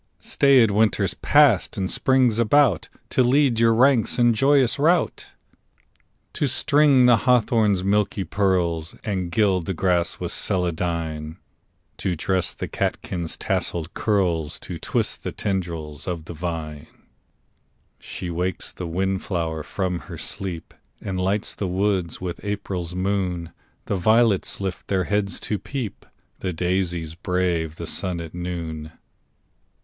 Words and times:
Staid 0.19 0.71
Winter's 0.71 1.13
passed 1.13 1.77
and 1.77 1.91
Spring's 1.91 2.39
about 2.39 2.89
To 3.11 3.21
lead 3.23 3.59
your 3.59 3.71
ranks 3.75 4.17
in 4.17 4.33
joyous 4.33 4.79
rout; 4.79 5.27
To 6.33 6.47
string 6.47 7.05
the 7.05 7.17
hawthorn's 7.17 7.83
milky 7.83 8.23
pearls, 8.23 8.95
And 9.03 9.29
gild 9.31 9.67
the 9.67 9.75
grass 9.75 10.19
with 10.19 10.31
celandine; 10.31 11.37
To 11.97 12.15
dress 12.15 12.55
the 12.55 12.67
catkins' 12.67 13.37
tasselled 13.37 13.93
curls, 13.93 14.59
To 14.61 14.79
twist 14.79 15.21
the 15.23 15.31
tendrils 15.31 16.07
of 16.07 16.25
the 16.25 16.33
vine. 16.33 16.87
She 17.99 18.31
wakes 18.31 18.71
the 18.71 18.87
wind 18.87 19.21
flower 19.21 19.61
from 19.61 19.99
her 20.09 20.17
sleep, 20.17 20.73
And 20.99 21.21
lights 21.21 21.53
the 21.53 21.67
woods 21.67 22.19
with 22.19 22.43
April's 22.43 22.95
moon; 22.95 23.51
The 23.85 23.97
violets 23.97 24.59
lift 24.59 24.87
their 24.87 25.03
heads 25.03 25.39
to 25.41 25.59
peep, 25.59 26.07
The 26.39 26.53
daisies 26.53 27.13
brave 27.13 27.75
the 27.75 27.85
sun 27.85 28.19
at 28.19 28.33
noon. 28.33 28.93